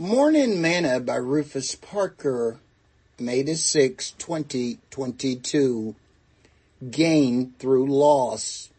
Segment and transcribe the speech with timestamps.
[0.00, 2.58] Morning Manna by Rufus Parker,
[3.18, 5.94] May the 6, 2022.
[6.90, 8.70] Gain through loss.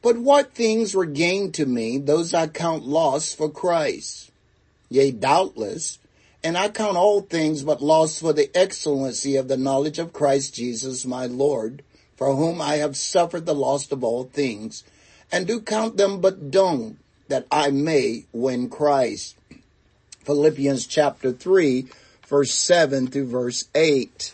[0.00, 4.30] But what things were gained to me, those I count loss for Christ.
[4.88, 5.98] Yea, doubtless,
[6.42, 10.54] and I count all things but loss for the excellency of the knowledge of Christ
[10.54, 11.82] Jesus my Lord,
[12.16, 14.82] for whom I have suffered the loss of all things,
[15.30, 16.96] and do count them but dung,
[17.28, 19.36] that I may win Christ.
[20.24, 21.86] Philippians chapter 3,
[22.28, 24.32] verse 7 through verse 8.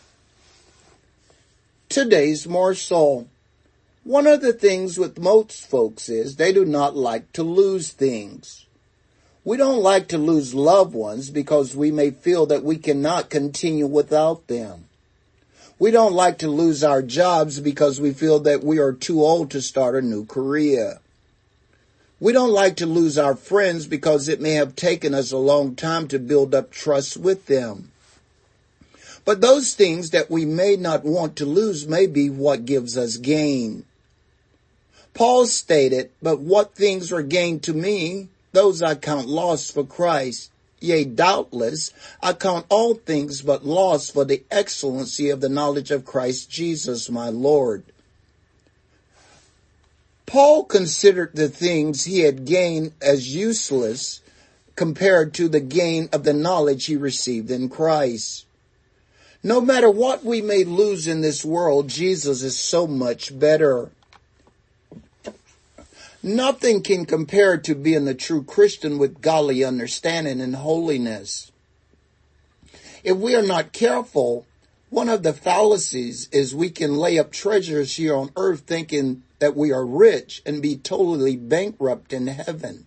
[1.88, 3.26] Today's morsel.
[4.04, 8.66] One of the things with most folks is they do not like to lose things.
[9.44, 13.86] We don't like to lose loved ones because we may feel that we cannot continue
[13.86, 14.84] without them.
[15.78, 19.50] We don't like to lose our jobs because we feel that we are too old
[19.52, 20.98] to start a new career.
[22.20, 25.76] We don't like to lose our friends because it may have taken us a long
[25.76, 27.92] time to build up trust with them.
[29.24, 33.18] But those things that we may not want to lose may be what gives us
[33.18, 33.84] gain.
[35.14, 40.50] Paul stated, but what things are gained to me, those I count loss for Christ.
[40.80, 46.04] Yea, doubtless, I count all things but loss for the excellency of the knowledge of
[46.04, 47.84] Christ Jesus my Lord
[50.28, 54.20] Paul considered the things he had gained as useless
[54.76, 58.44] compared to the gain of the knowledge he received in Christ.
[59.42, 63.90] No matter what we may lose in this world, Jesus is so much better.
[66.22, 71.50] Nothing can compare to being a true Christian with godly understanding and holiness.
[73.02, 74.44] If we are not careful,
[74.90, 79.56] one of the fallacies is we can lay up treasures here on earth thinking that
[79.56, 82.86] we are rich and be totally bankrupt in heaven.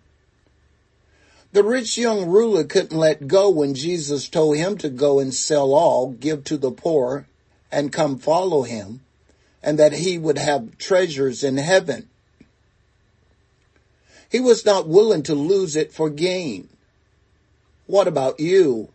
[1.52, 5.74] The rich young ruler couldn't let go when Jesus told him to go and sell
[5.74, 7.26] all, give to the poor,
[7.70, 9.00] and come follow him,
[9.62, 12.08] and that he would have treasures in heaven.
[14.30, 16.68] He was not willing to lose it for gain.
[17.86, 18.91] What about you?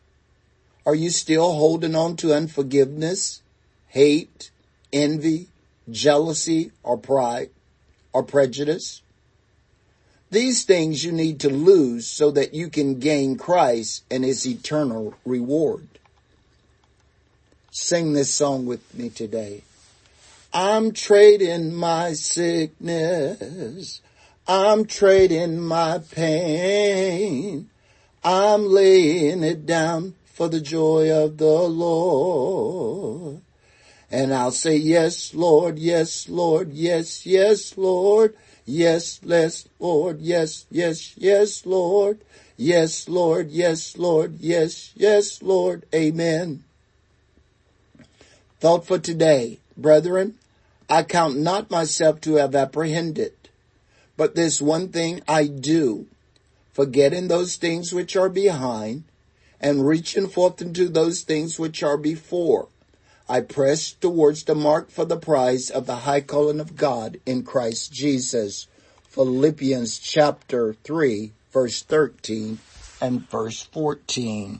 [0.87, 3.41] Are you still holding on to unforgiveness,
[3.89, 4.51] hate,
[4.93, 5.49] envy,
[5.91, 7.49] jealousy, or pride,
[8.13, 9.01] or prejudice?
[10.31, 15.13] These things you need to lose so that you can gain Christ and his eternal
[15.25, 15.89] reward.
[17.69, 19.63] Sing this song with me today.
[20.53, 23.99] I'm trading my sickness.
[24.47, 27.69] I'm trading my pain.
[28.23, 33.41] I'm laying it down for the joy of the Lord.
[34.11, 41.17] And I'll say, yes, Lord, yes, Lord, yes, yes, Lord, yes, yes, Lord, yes, yes,
[41.17, 42.19] yes, Lord,
[42.55, 46.63] yes, Lord, yes, Lord, yes, yes, Lord, amen.
[48.59, 50.35] Thought for today, brethren,
[50.87, 53.33] I count not myself to have apprehended,
[54.15, 56.05] but this one thing I do,
[56.73, 59.03] forgetting those things which are behind
[59.59, 62.69] and reaching forth into those things which are before.
[63.29, 67.43] I press towards the mark for the prize of the high calling of God in
[67.43, 68.67] Christ Jesus.
[69.09, 72.59] Philippians chapter 3 verse 13
[73.01, 74.59] and verse 14.